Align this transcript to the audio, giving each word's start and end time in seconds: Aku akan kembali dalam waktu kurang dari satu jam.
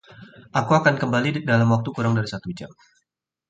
Aku 0.59 0.71
akan 0.79 0.95
kembali 1.01 1.29
dalam 1.49 1.69
waktu 1.77 1.89
kurang 1.95 2.13
dari 2.17 2.25
satu 2.33 2.49
jam. 2.59 2.71